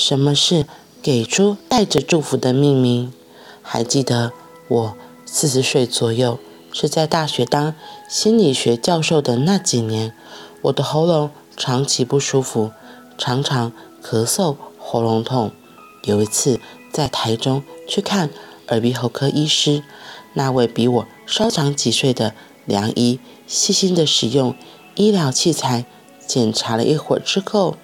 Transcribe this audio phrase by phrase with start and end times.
[0.00, 0.64] 什么是
[1.02, 3.12] 给出带着祝福的命名？
[3.60, 4.32] 还记得
[4.66, 6.38] 我四十岁左右，
[6.72, 7.74] 是在大学当
[8.08, 10.14] 心理学教授的那几年，
[10.62, 12.70] 我的喉咙长期不舒服，
[13.18, 15.52] 常常咳嗽、喉咙痛。
[16.04, 16.58] 有一次
[16.90, 18.30] 在台中去看
[18.68, 19.82] 耳鼻喉科医师，
[20.32, 22.32] 那位比我稍长几岁的
[22.64, 24.56] 良医细心地使用
[24.94, 25.84] 医疗器材
[26.26, 27.76] 检查了一会儿之后，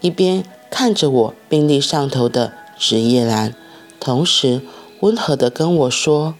[0.00, 3.54] 一边看着我病历上头的职业栏，
[4.00, 4.62] 同时
[5.00, 6.34] 温和地跟我说：“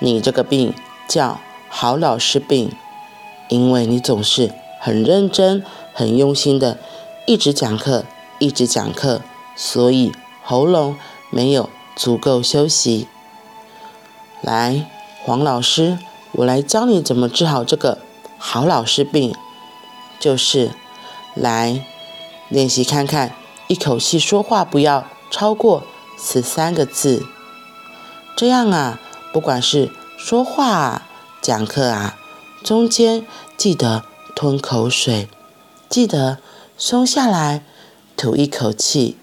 [0.00, 0.72] 你这个病
[1.06, 1.38] 叫
[1.68, 2.72] 好老师病，
[3.50, 4.50] 因为你总是
[4.80, 6.78] 很认真、很用心的
[7.26, 8.06] 一直讲课，
[8.38, 9.20] 一直讲课，
[9.54, 10.10] 所以
[10.42, 10.96] 喉咙
[11.28, 13.06] 没有足够休息。
[14.40, 14.86] 来，
[15.22, 15.98] 黄老师，
[16.32, 17.98] 我来教你怎么治好这个
[18.38, 19.34] 好老师病，
[20.18, 20.70] 就是
[21.34, 21.84] 来
[22.48, 23.32] 练习看看。”
[23.70, 25.84] 一口气说话不要超过
[26.18, 27.24] 十三个字，
[28.34, 28.98] 这样啊，
[29.32, 31.06] 不管是说话啊、
[31.40, 32.18] 讲课啊，
[32.64, 33.24] 中间
[33.56, 34.02] 记得
[34.34, 35.28] 吞口水，
[35.88, 36.38] 记得
[36.76, 37.62] 松下来
[38.16, 39.16] 吐一口气。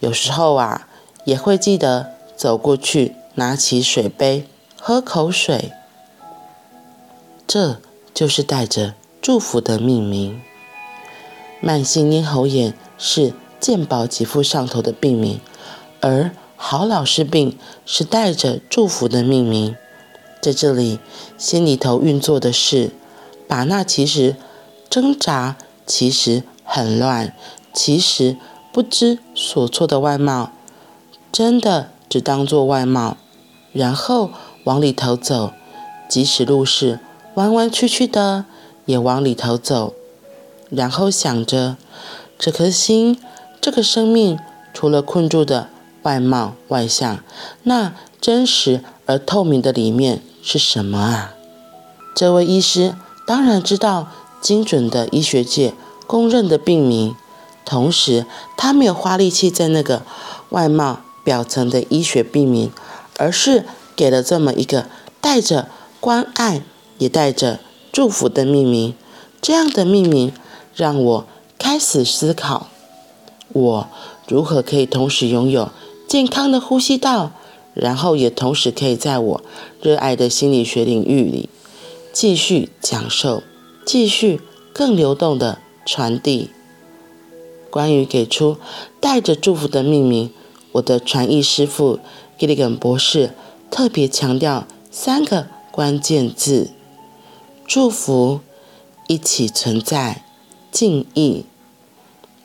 [0.00, 0.88] 有时候啊，
[1.24, 4.48] 也会记得走过去拿起水杯
[4.80, 5.70] 喝口水。
[7.46, 7.80] 这
[8.12, 10.42] 就是带着祝福的命名。
[11.60, 15.38] 慢性咽喉炎是健保给付上头的病名，
[16.00, 19.76] 而好老师病是带着祝福的命名。
[20.40, 20.98] 在这里，
[21.36, 22.92] 心里头运作的是，
[23.46, 24.36] 把那其实
[24.88, 27.36] 挣扎、其实很乱、
[27.74, 28.38] 其实
[28.72, 30.52] 不知所措的外貌，
[31.30, 33.18] 真的只当做外貌，
[33.74, 34.30] 然后
[34.64, 35.52] 往里头走，
[36.08, 37.00] 即使路是
[37.34, 38.46] 弯弯曲曲的，
[38.86, 39.92] 也往里头走，
[40.70, 41.76] 然后想着
[42.38, 43.20] 这颗心。
[43.60, 44.38] 这个生命
[44.72, 45.68] 除了困住的
[46.02, 47.18] 外貌外相，
[47.64, 51.34] 那真实而透明的里面是什么啊？
[52.14, 52.94] 这位医师
[53.26, 54.08] 当然知道
[54.40, 55.74] 精准的医学界
[56.06, 57.14] 公认的病名，
[57.64, 58.24] 同时
[58.56, 60.02] 他没有花力气在那个
[60.48, 62.72] 外貌表层的医学病名，
[63.18, 64.86] 而是给了这么一个
[65.20, 65.68] 带着
[66.00, 66.62] 关爱
[66.96, 67.60] 也带着
[67.92, 68.94] 祝福的命名。
[69.42, 70.32] 这样的命名
[70.74, 71.26] 让我
[71.58, 72.68] 开始思考。
[73.52, 73.88] 我
[74.28, 75.70] 如何可以同时拥有
[76.06, 77.32] 健康的呼吸道，
[77.74, 79.42] 然后也同时可以在我
[79.82, 81.48] 热爱的心理学领域里
[82.12, 83.42] 继续讲授，
[83.84, 84.40] 继续
[84.72, 86.50] 更流动的传递。
[87.70, 88.56] 关于给出
[89.00, 90.30] 带着祝福的命名，
[90.72, 91.98] 我的传译师傅
[92.38, 93.32] Gilligan 博士
[93.70, 96.70] 特别强调三个关键字：
[97.66, 98.40] 祝福、
[99.08, 100.24] 一起存在、
[100.70, 101.44] 敬意，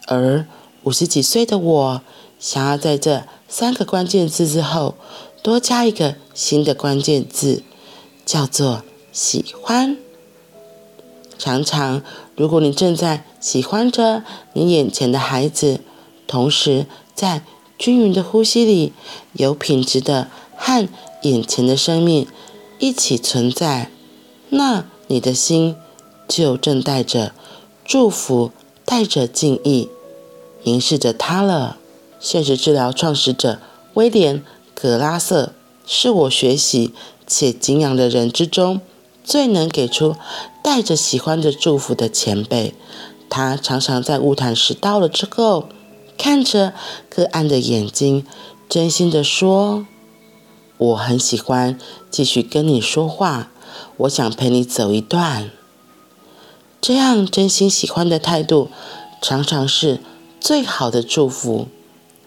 [0.08, 0.46] 而。
[0.86, 2.02] 五十几岁的我，
[2.40, 4.94] 想要在这三个关键字之后，
[5.42, 7.64] 多加一个新的关键字，
[8.24, 9.98] 叫做喜欢。
[11.40, 12.04] 常常，
[12.36, 14.24] 如果你正在喜欢着
[14.54, 15.82] 你眼前的孩子，
[16.28, 16.86] 同时
[17.16, 17.42] 在
[17.80, 18.94] 均匀的呼吸里，
[19.34, 20.88] 有品质的和
[21.24, 22.28] 眼前的生命
[22.78, 23.90] 一起存在，
[24.50, 25.76] 那你的心
[26.28, 27.34] 就正带着
[27.84, 28.52] 祝福，
[28.86, 29.90] 带着敬意。
[30.66, 31.78] 凝视着他了。
[32.20, 33.60] 现实治疗创始者
[33.94, 34.40] 威廉·
[34.74, 35.54] 格拉瑟
[35.86, 36.92] 是我学习
[37.28, 38.82] 且敬仰的人之中
[39.24, 40.16] 最能给出
[40.64, 42.74] 带着喜欢的祝福的前辈。
[43.30, 45.70] 他常常在晤谈时到了之后，
[46.18, 46.74] 看着
[47.10, 48.26] 个案的眼睛，
[48.68, 49.86] 真心地说
[50.78, 51.78] ：“我很喜欢
[52.10, 53.52] 继续跟你说话，
[53.98, 55.52] 我想陪你走一段。”
[56.82, 58.70] 这样真心喜欢的态度，
[59.22, 60.00] 常常是。
[60.46, 61.70] 最好的祝福，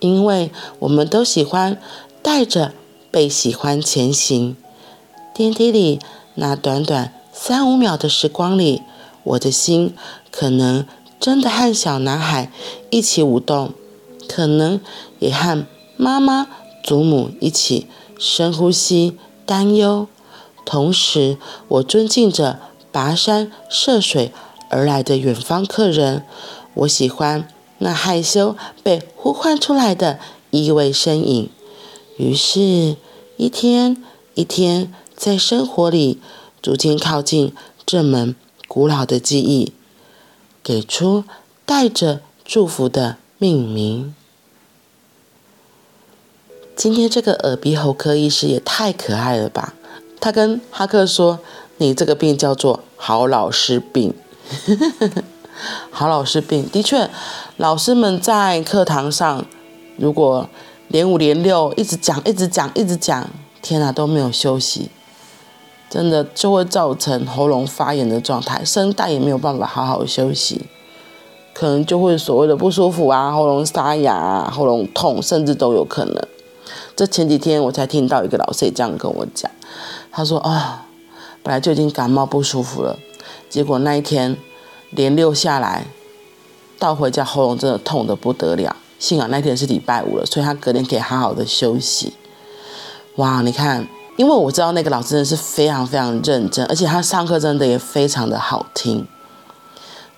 [0.00, 1.80] 因为我们都喜欢
[2.20, 2.72] 带着
[3.12, 4.56] 被喜欢前行。
[5.32, 6.00] 电梯里
[6.34, 8.82] 那短短三五秒的时光里，
[9.22, 9.94] 我的心
[10.32, 10.84] 可能
[11.20, 12.50] 真的和小男孩
[12.90, 13.72] 一起舞动，
[14.28, 14.80] 可能
[15.20, 15.64] 也和
[15.96, 16.48] 妈妈、
[16.82, 17.86] 祖母一起
[18.18, 19.16] 深呼吸、
[19.46, 20.08] 担忧。
[20.64, 21.38] 同时，
[21.68, 22.58] 我尊敬着
[22.92, 24.32] 跋山涉水
[24.70, 26.24] 而来的远方客人，
[26.74, 27.48] 我喜欢。
[27.78, 30.18] 那害羞被呼唤出来的
[30.50, 31.50] 意味身影，
[32.16, 32.96] 于是，
[33.36, 34.02] 一天
[34.34, 36.20] 一天，在生活里
[36.60, 37.52] 逐渐靠近
[37.86, 38.34] 这门
[38.66, 39.72] 古老的记忆，
[40.62, 41.24] 给出
[41.64, 44.14] 带着祝福的命名。
[46.74, 49.74] 今天这个耳鼻喉科医师也太可爱了吧！
[50.20, 51.40] 他跟哈克说
[51.78, 54.14] ：“你这个病叫做好老师病。”
[55.90, 57.08] 好老师病，的确，
[57.56, 59.44] 老师们在课堂上
[59.96, 60.48] 如果
[60.88, 63.28] 连五连六一直讲一直讲一直讲，
[63.60, 64.90] 天哪，都没有休息，
[65.90, 70.66] 真的就会造成喉咙发炎的状态，声带也没有办法好好休息，
[71.52, 76.22] 可能就会所谓的不舒服啊，喉咙沙哑啊，喉咙痛，甚至都有可能。
[76.94, 79.50] 这前几天我才听到一个老师也这样跟我讲，
[80.10, 80.86] 他说啊、
[81.42, 82.98] 本来就已经感冒不舒服了，
[83.48, 84.36] 结果那一天
[84.90, 85.86] 连六下来，
[86.78, 88.76] 到回家喉咙真的痛得不得了。
[88.98, 92.14] 幸好那天是礼拜五了，所以他隔天可以好好的休息。
[93.16, 93.86] 哇，你看，
[94.16, 99.06] 因为我知道那个老师真的是非常非常认真，而且他上课真的也非常的好听。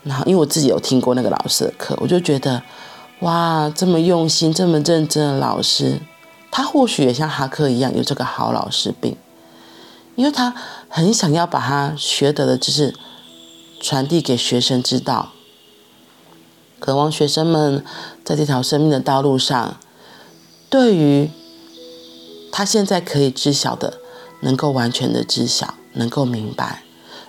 [0.03, 2.63] 然后因为我自己有听过那个老师的课，我就觉得，
[3.21, 6.01] 哇，这么用心、这么认真的老师。
[6.51, 9.17] 他或许也像哈克一样有这个好老师病，
[10.17, 10.55] 因为他
[10.89, 12.95] 很想要把他学得的知识
[13.81, 15.33] 传递给学生知道，
[16.79, 17.83] 渴望学生们
[18.23, 19.77] 在这条生命的道路上，
[20.69, 21.31] 对于
[22.53, 23.95] 他现在可以知晓的，
[24.41, 26.83] 能够完全的知晓，能够明白。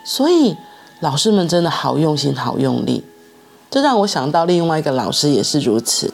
[0.03, 0.57] 所以
[0.99, 3.03] 老师们真的好用心，好用力。
[3.69, 6.13] 这让我想到另外一个老师也是如此。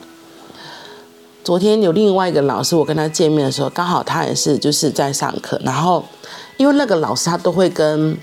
[1.44, 5.60] 昨天有另外一个老师，我跟他见面的时候，刚好他也是就是在上课。
[5.64, 6.04] 然后，
[6.58, 8.18] 因为那个老师他都会跟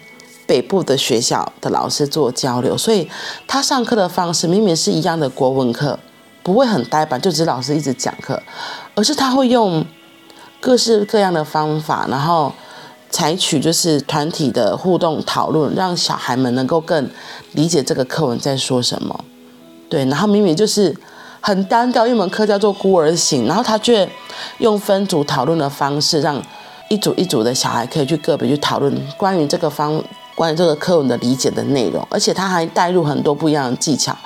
[0.47, 3.09] 北部的学校的老师做交流，所以
[3.47, 5.99] 他上课的方式明明是一样的国文课，
[6.43, 8.43] 不会很呆板，就只老师一直讲课，
[8.95, 9.85] 而是他会用
[10.61, 12.53] 各式各样的方法，然后
[13.11, 17.11] 采取就是团体的互动讨论，让小孩们能够更
[17.53, 19.25] 理解这个课文在说什么。
[19.89, 20.95] 对，然后明明就是。
[21.47, 24.09] 很单调，一门课叫做孤儿行，然后他却
[24.61, 26.43] 用分组讨论的方式，让
[26.89, 30.03] 一组一组的小孩可以去个别去讨论关于这个方
[30.35, 34.17] 关于这个课文的理解的内容，而且他还带入很多不一样的技巧，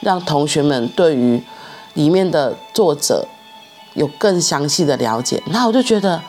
[0.00, 1.42] 让同学们对于
[1.94, 3.26] 里面的作者
[3.94, 5.42] 有更详细的了解。
[5.46, 6.20] 那我就觉得，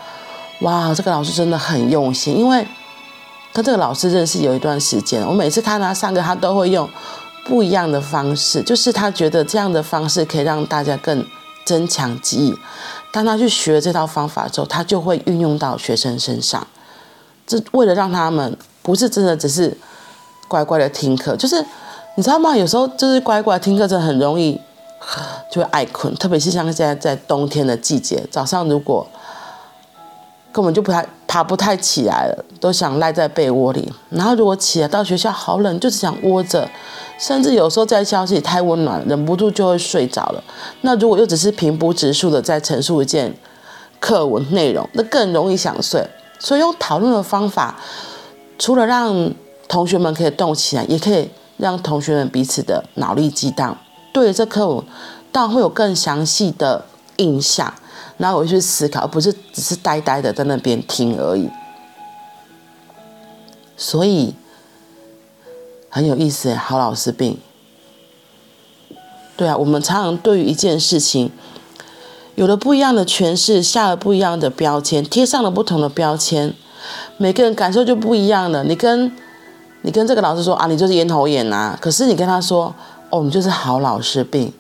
[0.62, 2.68] 哇，这个老师真的很用心，因为
[3.54, 6.90] 跟这个老师认识有一段时间，我每次看他上课，他都会用。
[7.46, 11.26] 不一样的方式，就是他觉得这样的方式可以让大家更
[11.66, 12.56] 增强记忆。
[13.12, 16.68] 当他去学这套方法之后，他就会运用到学生身上。
[17.48, 19.76] 这为了让他们不是真的只是
[20.48, 21.64] 乖乖的听课，就是
[22.16, 22.56] 你知道吗？
[22.56, 24.60] 有时候就是乖乖听课，真的很容易
[25.52, 29.08] 就会爱困，特别是像现在在冬天的季节，早上如果
[30.52, 33.94] 根本就不太爬不太起来了，都想赖在被窝里。
[34.10, 36.68] 然后如果起来到学校好冷，就是想窝着。
[37.20, 40.42] 甚至有时候在教室里太温暖，忍不住就会睡着了。
[40.82, 43.36] 那如果又只是平铺直述的在陈述一件
[44.00, 46.02] 课文内容，那更容易想睡。
[46.40, 47.78] 所以用讨论的方法，
[48.60, 49.34] 除了让
[49.68, 51.28] 同学们可以动起来，也可以
[51.58, 53.76] 让同学们彼此的脑力激荡，
[54.14, 54.86] 对于这课文
[55.32, 56.86] 当然会有更详细的
[57.18, 57.74] 印象，
[58.18, 61.50] 然后我去思考，而不是只是呆呆的在那边听而已。
[63.76, 64.36] 所以。
[65.92, 67.40] 很有意思，好老师病。
[69.36, 71.32] 对啊，我们常常对于一件事情
[72.36, 76.54] 有了不一样的诠释，下了不一样的标签，贴上了不同的标签，
[77.18, 78.64] 每个人感受就不一样了。
[78.64, 79.12] 你跟
[79.82, 82.74] 你跟这个老师说啊，你就是咽喉炎啊，可是你跟他说
[83.10, 84.54] 哦，你就是好老师病，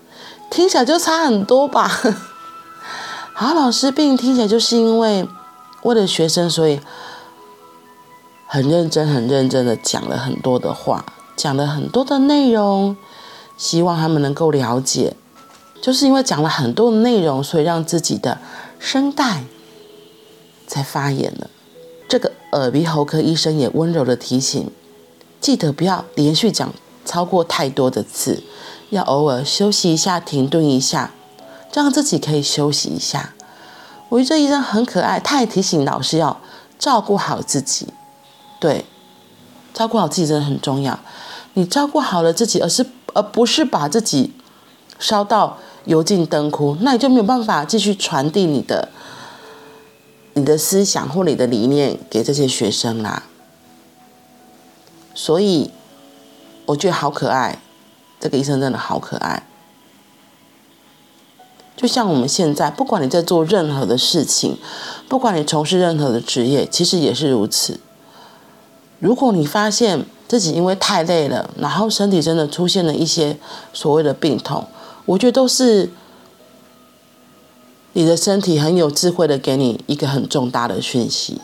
[0.50, 1.90] 听起来就差很多吧？
[3.34, 5.28] 好老师病听起来就是因为
[5.84, 6.80] 为了学生，所以
[8.46, 11.06] 很认真、很认真的讲了很多的话。
[11.38, 12.98] 讲了很多的内容，
[13.56, 15.16] 希望他们能够了解。
[15.82, 18.40] 就是因为讲了很多的内容，所以让自己的
[18.78, 19.46] 声带
[20.68, 21.50] 才发炎了。
[22.10, 24.72] 这个耳鼻喉科医生也温柔的提醒：
[25.40, 26.74] 记得不要连续讲
[27.06, 28.42] 超过太多的字，
[28.90, 31.12] 要偶尔休息一下，停顿一下，
[31.72, 33.36] 让自己可以休息一下。
[34.10, 36.42] 我觉得这医生很可爱，他也提醒老师要
[36.80, 37.88] 照顾好自己。
[38.60, 38.84] 对，
[39.72, 41.00] 照顾好自己真的很重要。
[41.54, 44.34] 你照顾好了自己，而是而不是把自己
[44.98, 48.90] 烧到油尽灯枯，那你就没有办法继续传递你的
[50.40, 53.24] 你的思想或你的理念给这些学生啦。
[55.14, 55.72] 所以
[56.66, 57.60] 我觉得好可爱，
[58.20, 59.44] 这个医生真的好可爱。
[61.76, 64.58] 就像我们现在，不管你在做任何的事情，
[65.08, 67.80] 不管你从事任何的职业，其实也是如此。
[69.00, 73.38] 如果你发现，自己因为太累了，然后身体真的出现了一些
[73.74, 74.68] 所谓的病痛，
[75.06, 75.90] 我觉得都是
[78.00, 81.42] 你的身体很有智慧的给你一个很重大的讯息。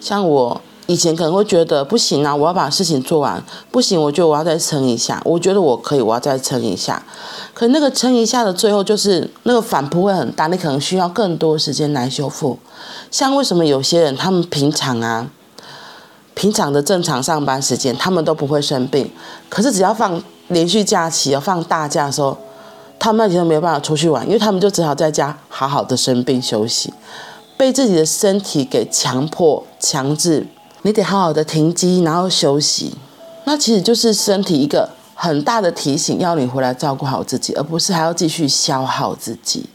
[0.00, 7.00] 像我以前可能会觉得不行啊，我要把事情做完，不行，我觉得我要再撑一下，我觉得我可以，我要再撑一下。
[7.54, 12.58] 可那个撑一下的最后，就是那个反扑会很大，你可能需要更多时间来修复。
[13.12, 15.30] 像为什么有些人他们平常啊，
[16.34, 19.08] 平常的正常上班时间他们都不会生病，
[19.48, 22.36] 可是只要放连续假期要放大假的时候，
[23.06, 26.92] 他们那几天没有办法出去玩，因为他们就只好在家好好的生病休息，
[27.56, 30.44] 被自己的身体给强迫强制。
[30.82, 32.96] 你得好好的停机，然后休息。
[33.44, 39.66] 那其实就是身体一个很大的提醒，要你回来照顾好自己，而不是还要继续消耗自己。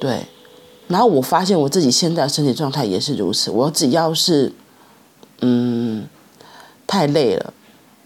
[0.00, 0.26] 对。
[0.88, 3.52] 然后我发现我自己现在的身体状态也是如此。
[3.52, 4.52] 我只要是，
[5.42, 6.08] 嗯，
[6.88, 7.54] 太累了，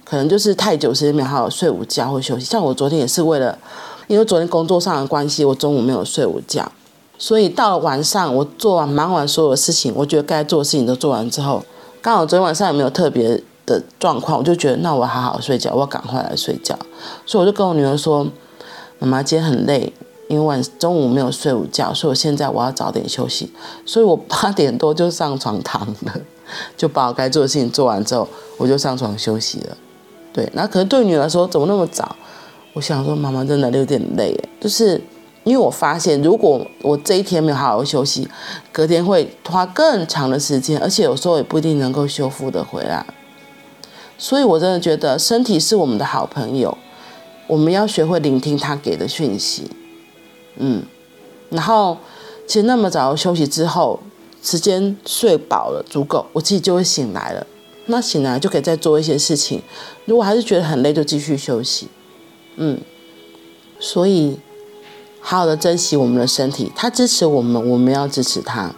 [0.08, 2.44] 可能就是太久时间没有好好睡午觉或休息。
[2.44, 3.58] 像我昨天也是为了，
[4.06, 6.70] 因为昨天工作上的关系，我中午没有睡午觉。
[7.18, 11.64] 所以到了晚上，我做完忙完所有事情，我觉得该做的事情都做完之后，
[12.00, 16.78] 刚好昨天晚上也没有特别的状况，我就觉得那我好好睡觉，我要赶快来睡觉。
[17.24, 18.24] 所以我就跟我女儿说
[19.00, 19.92] ：“妈妈今天很累，
[20.28, 23.50] 因为晚中午没有睡午觉，所以我现在我要早点休息。”
[23.84, 26.12] 所以我八点多就上床躺了，
[26.76, 29.76] 就把我该做的事情做完之后，我就上床休息了。
[30.36, 32.14] 对，那可能对女儿说怎么那么早？
[32.74, 35.02] 我想说妈妈真的有点累，就是。
[35.46, 38.28] 因为我发现，如果我这一天没有好好休息，
[38.72, 43.06] 隔天会花更长的时间，而且有时候也不一定能够修复的回来。
[44.18, 46.76] 所以我真的觉得身体是我们的好朋友，
[47.46, 49.70] 我们要学会聆听他给的讯息。
[50.56, 50.82] 嗯，
[51.50, 51.96] 然后
[52.48, 54.00] 其实那么早休息之后，
[54.42, 57.46] 时间睡饱了足够，我自己就会醒来了。
[57.86, 59.62] 那醒来就可以再做一些事情。
[60.04, 61.88] 如果还是觉得很累，就继续休息。
[62.56, 62.80] 嗯，
[63.80, 64.38] 所以。
[65.28, 68.72] 好好的珍惜我们的身体，它支持我们，我们要支持它。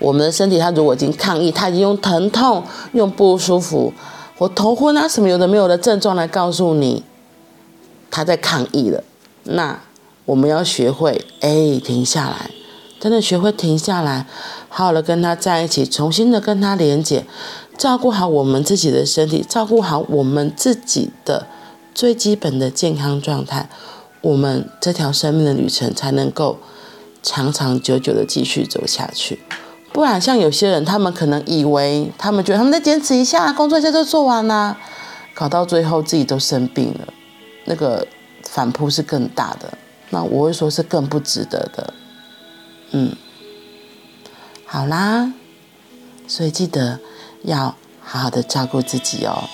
[0.00, 3.92] 我们的身体，它如果已经抗议，它已经用疼痛、用不舒服
[4.38, 7.04] 我头昏啊什么有的没有的症状来告诉你，
[8.10, 9.04] 它在抗议了。
[9.44, 9.80] 那
[10.24, 12.50] 我们要学会，哎，停下来，
[12.98, 14.26] 真的学会停下来，
[14.68, 17.24] 好好的跟它在一起，重新的跟它连接，
[17.78, 21.46] 照顾好我们自己的身体，照顾好我们自己的
[21.94, 23.70] 最基本的健康状态。
[24.20, 26.58] 我们这条生命的旅程才能够
[27.22, 29.38] 长长久久的继续走下去，
[29.92, 34.76] 不然像有些人，他们可能以为，他们觉得他们再坚持一下，工作一下就做完了，
[35.32, 37.06] 搞到最后自己都生病了，
[37.66, 38.04] 那个
[38.42, 39.72] 反扑是更大的。
[40.10, 41.94] 那我会说是更不值得的。
[42.90, 43.14] 嗯，
[44.66, 45.32] 好啦，
[46.26, 46.98] 所以记得
[47.42, 49.48] 要好好的照顾自己哦。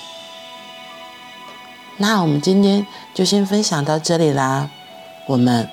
[1.97, 4.69] 那我们今天就先分享到这里啦，
[5.27, 5.69] 我们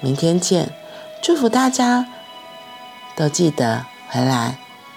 [0.00, 0.70] 明天见，
[1.22, 2.06] 祝福大家
[3.14, 4.56] 都记得回来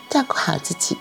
[0.09, 0.97] 照顾好自己。